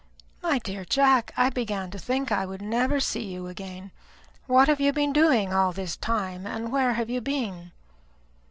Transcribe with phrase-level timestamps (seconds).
[0.41, 3.91] "My dear Jack, I began to think I should never see you again.
[4.47, 7.71] What have you been doing all this time, and where have you been?"